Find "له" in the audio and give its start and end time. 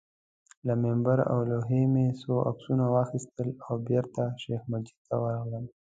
0.67-0.73